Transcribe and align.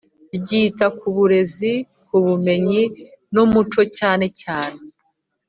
Ryita 0.39 0.85
ku 0.97 1.07
burezi 1.15 1.73
ubumenyi 2.17 2.83
n 3.33 3.35
umuco 3.45 3.81
cyane 3.97 4.25
cyane 4.41 4.81